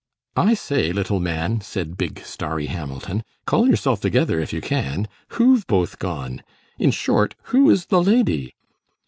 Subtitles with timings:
[0.35, 5.07] "I say, little man," said big Starry Hamilton, "call yourself together if you can.
[5.37, 6.41] Who've both gone?
[6.79, 8.55] In short, who is the lady?"